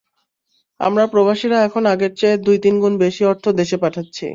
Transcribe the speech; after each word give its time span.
আমরা 0.79 1.03
প্রবাসীরা 1.13 1.57
এখন 1.67 1.83
আগের 1.85 2.11
চেয়ে 2.15 2.35
দুই-তিন 2.37 2.75
গুণ 2.81 2.93
বেশি 2.97 3.23
অর্থ 3.25 3.45
দেশে 3.59 3.77
পাঠাচ্ছি। 3.83 4.27